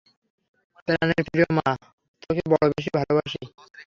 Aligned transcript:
প্রানের 0.87 1.23
প্রিয় 1.27 1.49
মা 1.57 1.69
তোকে, 2.23 2.43
বড় 2.51 2.65
বেশী 2.71 2.89
ভালোবাসি। 2.97 3.41